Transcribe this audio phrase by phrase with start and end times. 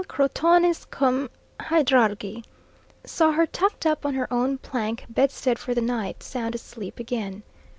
[0.07, 1.29] crotonis cum
[1.59, 2.43] hydrargi,
[3.05, 7.43] saw her tucked up on her own plank bedstead for the night, sound asleep again.